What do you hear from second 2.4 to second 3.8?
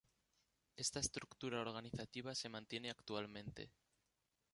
mantiene actualmente.